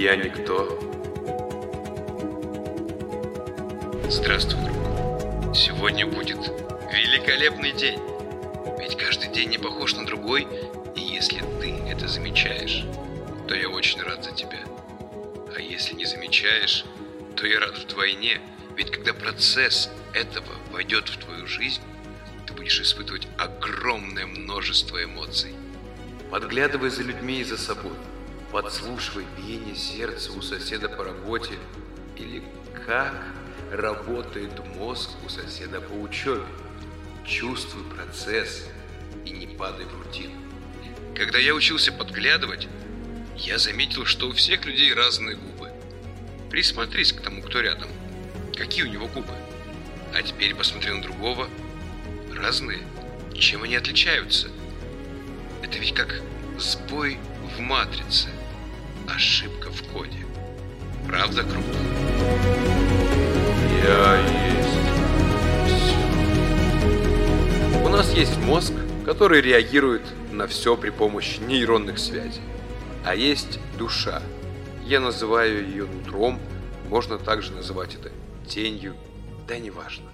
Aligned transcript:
Я 0.00 0.16
никто. 0.16 0.78
Здравствуй, 4.08 4.58
друг. 4.64 5.54
Сегодня 5.54 6.06
будет 6.06 6.38
великолепный 6.90 7.72
день. 7.72 8.00
Ведь 8.78 8.96
каждый 8.96 9.30
день 9.30 9.50
не 9.50 9.58
похож 9.58 9.92
на 9.92 10.06
другой, 10.06 10.48
и 10.96 11.00
если 11.02 11.40
ты 11.60 11.74
это 11.86 12.08
замечаешь, 12.08 12.86
то 13.46 13.54
я 13.54 13.68
очень 13.68 14.00
рад 14.00 14.24
за 14.24 14.32
тебя. 14.32 14.60
А 15.54 15.60
если 15.60 15.94
не 15.94 16.06
замечаешь, 16.06 16.86
то 17.36 17.46
я 17.46 17.60
рад 17.60 17.76
вдвойне, 17.76 18.40
ведь 18.78 18.90
когда 18.90 19.12
процесс 19.12 19.90
этого 20.14 20.54
войдет 20.72 21.10
в 21.10 21.18
твою 21.18 21.46
жизнь, 21.46 21.82
ты 22.46 22.54
будешь 22.54 22.80
испытывать 22.80 23.28
огромное 23.36 24.24
множество 24.24 25.04
эмоций. 25.04 25.52
Подглядывай 26.30 26.88
за 26.88 27.02
людьми 27.02 27.40
и 27.40 27.44
за 27.44 27.58
собой. 27.58 27.92
Подслушивай 28.52 29.26
биение 29.36 29.76
сердца 29.76 30.32
у 30.32 30.42
соседа 30.42 30.88
по 30.88 31.04
работе 31.04 31.54
или 32.16 32.42
как 32.84 33.14
работает 33.70 34.52
мозг 34.74 35.10
у 35.24 35.28
соседа 35.28 35.80
по 35.80 35.92
учебе. 35.92 36.44
Чувствуй 37.24 37.84
процесс 37.84 38.66
и 39.24 39.30
не 39.30 39.46
падай 39.46 39.86
в 39.86 39.96
рутину. 39.96 40.34
Когда 41.14 41.38
я 41.38 41.54
учился 41.54 41.92
подглядывать, 41.92 42.66
я 43.36 43.58
заметил, 43.58 44.04
что 44.04 44.28
у 44.28 44.32
всех 44.32 44.64
людей 44.64 44.92
разные 44.94 45.36
губы. 45.36 45.70
Присмотрись 46.50 47.12
к 47.12 47.20
тому, 47.20 47.42
кто 47.42 47.60
рядом. 47.60 47.88
Какие 48.56 48.82
у 48.82 48.88
него 48.88 49.06
губы? 49.06 49.32
А 50.12 50.22
теперь 50.22 50.56
посмотри 50.56 50.90
на 50.90 51.02
другого. 51.02 51.48
Разные. 52.34 52.80
Чем 53.32 53.62
они 53.62 53.76
отличаются? 53.76 54.48
Это 55.62 55.78
ведь 55.78 55.94
как 55.94 56.20
сбой 56.58 57.18
в 57.56 57.60
матрице. 57.60 58.28
Ошибка 59.14 59.70
в 59.70 59.82
коде. 59.92 60.24
Правда 61.06 61.42
круто? 61.42 61.78
Я 63.84 64.16
есть 64.16 64.78
У 67.84 67.88
нас 67.88 68.12
есть 68.14 68.36
мозг, 68.38 68.72
который 69.04 69.40
реагирует 69.40 70.02
на 70.30 70.46
все 70.46 70.76
при 70.76 70.90
помощи 70.90 71.40
нейронных 71.40 71.98
связей. 71.98 72.42
А 73.04 73.14
есть 73.14 73.58
душа. 73.76 74.22
Я 74.84 75.00
называю 75.00 75.66
ее 75.66 75.86
нутром, 75.86 76.38
можно 76.88 77.18
также 77.18 77.52
называть 77.52 77.94
это 77.94 78.10
тенью, 78.48 78.94
да 79.48 79.58
неважно. 79.58 80.10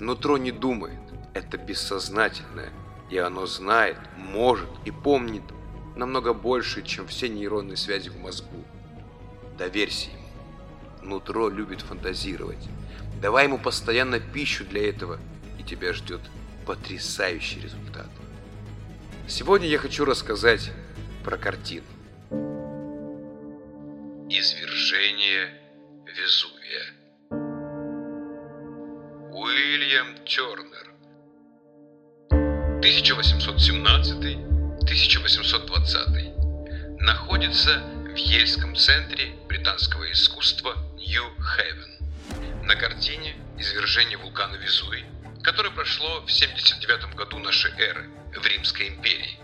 Нутро 0.00 0.38
не 0.38 0.52
думает, 0.52 1.00
это 1.34 1.56
бессознательное, 1.58 2.70
и 3.10 3.18
оно 3.18 3.46
знает, 3.46 3.98
может 4.16 4.68
и 4.84 4.90
помнит 4.90 5.42
намного 5.98 6.32
больше, 6.32 6.82
чем 6.82 7.06
все 7.08 7.28
нейронные 7.28 7.76
связи 7.76 8.08
в 8.08 8.16
мозгу. 8.18 8.64
Доверься 9.58 10.10
ему. 10.10 10.22
Нутро 11.02 11.48
любит 11.48 11.80
фантазировать. 11.80 12.68
Давай 13.20 13.44
ему 13.44 13.58
постоянно 13.58 14.20
пищу 14.20 14.64
для 14.64 14.88
этого, 14.88 15.18
и 15.58 15.64
тебя 15.64 15.92
ждет 15.92 16.20
потрясающий 16.64 17.60
результат. 17.60 18.08
Сегодня 19.26 19.66
я 19.68 19.78
хочу 19.78 20.04
рассказать 20.04 20.70
про 21.24 21.36
картину. 21.36 21.86
Извержение 24.30 25.60
Везувия. 26.06 26.94
Уильям 29.32 30.24
Тернер 30.24 30.78
1817-1820 34.88 37.00
находится 37.00 37.78
в 37.78 38.16
Ельском 38.16 38.74
центре 38.74 39.34
британского 39.46 40.10
искусства 40.10 40.74
Нью-Хевен. 40.96 42.64
На 42.64 42.74
картине 42.74 43.36
«Извержение 43.58 44.16
вулкана 44.16 44.56
Везувий», 44.56 45.04
которое 45.42 45.70
прошло 45.70 46.22
в 46.22 46.32
79 46.32 47.14
году 47.14 47.38
нашей 47.38 47.70
эры 47.72 48.08
в 48.34 48.46
Римской 48.46 48.88
империи. 48.88 49.38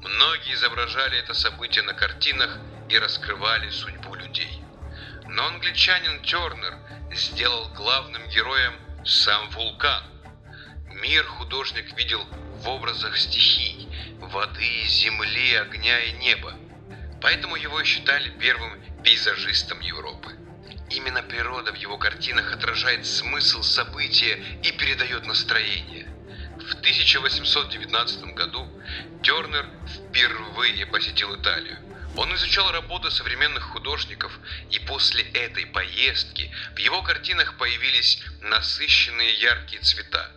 Многие 0.00 0.54
изображали 0.54 1.18
это 1.18 1.34
событие 1.34 1.82
на 1.82 1.92
картинах 1.92 2.56
и 2.88 2.98
раскрывали 2.98 3.68
судьбу 3.68 4.14
людей. 4.14 4.62
Но 5.26 5.48
англичанин 5.48 6.22
Тернер 6.22 6.78
сделал 7.12 7.68
главным 7.74 8.26
героем 8.28 8.72
сам 9.04 9.50
вулкан. 9.50 10.04
Мир 11.02 11.26
художник 11.26 11.94
видел 11.94 12.26
в 12.62 12.68
образах 12.68 13.16
стихий– 13.16 13.88
воды, 14.20 14.84
земли, 14.86 15.54
огня 15.54 16.00
и 16.00 16.12
неба. 16.12 16.54
Поэтому 17.20 17.56
его 17.56 17.82
считали 17.84 18.30
первым 18.38 18.72
пейзажистом 19.02 19.80
Европы. 19.80 20.36
Именно 20.90 21.22
природа 21.22 21.72
в 21.72 21.76
его 21.76 21.98
картинах 21.98 22.52
отражает 22.52 23.06
смысл 23.06 23.62
события 23.62 24.42
и 24.62 24.72
передает 24.72 25.26
настроение. 25.26 26.06
В 26.56 26.74
1819 26.74 28.34
году 28.34 28.68
Тернер 29.22 29.66
впервые 29.86 30.86
посетил 30.86 31.34
Италию. 31.40 31.78
Он 32.16 32.34
изучал 32.34 32.72
работы 32.72 33.10
современных 33.10 33.64
художников, 33.64 34.38
и 34.70 34.78
после 34.80 35.22
этой 35.22 35.66
поездки 35.66 36.50
в 36.74 36.78
его 36.78 37.02
картинах 37.02 37.56
появились 37.58 38.22
насыщенные 38.40 39.34
яркие 39.40 39.82
цвета. 39.82 40.32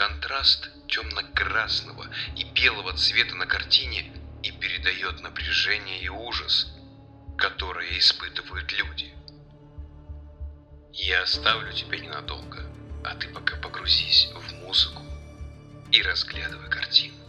Контраст 0.00 0.70
темно-красного 0.88 2.08
и 2.34 2.44
белого 2.44 2.94
цвета 2.94 3.34
на 3.34 3.44
картине 3.44 4.10
и 4.42 4.50
передает 4.50 5.20
напряжение 5.20 6.00
и 6.00 6.08
ужас, 6.08 6.72
которые 7.36 7.98
испытывают 7.98 8.72
люди. 8.72 9.12
Я 10.94 11.24
оставлю 11.24 11.70
тебя 11.74 11.98
ненадолго, 11.98 12.64
а 13.04 13.14
ты 13.16 13.28
пока 13.28 13.56
погрузись 13.56 14.30
в 14.34 14.54
музыку 14.54 15.02
и 15.92 16.00
разглядывай 16.00 16.70
картину. 16.70 17.19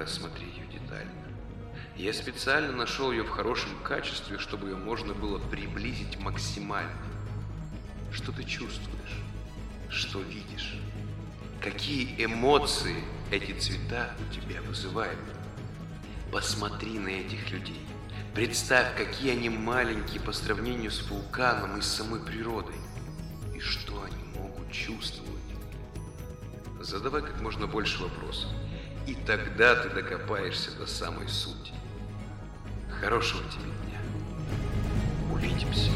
Рассмотри 0.00 0.46
ее 0.46 0.66
детально. 0.66 1.12
Я 1.94 2.14
специально 2.14 2.72
нашел 2.72 3.12
ее 3.12 3.22
в 3.22 3.28
хорошем 3.28 3.70
качестве, 3.84 4.38
чтобы 4.38 4.70
ее 4.70 4.76
можно 4.76 5.12
было 5.12 5.38
приблизить 5.38 6.18
максимально. 6.18 6.96
Что 8.10 8.32
ты 8.32 8.44
чувствуешь? 8.44 9.18
Что 9.90 10.20
видишь? 10.20 10.76
какие 11.60 12.24
эмоции 12.24 13.04
эти 13.30 13.52
цвета 13.52 14.14
у 14.18 14.34
тебя 14.34 14.62
вызывают. 14.62 15.18
Посмотри 16.32 16.98
на 16.98 17.08
этих 17.08 17.50
людей. 17.50 17.86
Представь, 18.34 18.96
какие 18.96 19.32
они 19.32 19.50
маленькие 19.50 20.22
по 20.22 20.32
сравнению 20.32 20.90
с 20.90 21.02
вулканом 21.10 21.78
и 21.78 21.82
с 21.82 21.86
самой 21.86 22.20
природой. 22.20 22.76
И 23.54 23.60
что 23.60 24.02
они 24.02 24.24
могут 24.38 24.72
чувствовать. 24.72 25.30
Задавай 26.80 27.20
как 27.20 27.40
можно 27.42 27.66
больше 27.66 28.02
вопросов. 28.02 28.50
И 29.10 29.16
тогда 29.26 29.74
ты 29.74 29.88
докопаешься 29.88 30.70
до 30.78 30.86
самой 30.86 31.28
сути. 31.28 31.72
Хорошего 33.00 33.42
тебе 33.50 33.64
дня. 33.64 33.98
Увидимся. 35.32 35.90